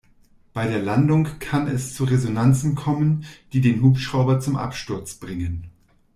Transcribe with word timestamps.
Bei 0.55 0.65
der 0.65 0.81
Landung 0.81 1.27
kann 1.37 1.67
es 1.67 1.93
zu 1.93 2.05
Resonanzen 2.05 2.73
kommen, 2.73 3.23
die 3.53 3.61
den 3.61 3.83
Hubschrauber 3.83 4.39
zum 4.39 4.55
Absturz 4.55 5.13
bringen. 5.13 5.69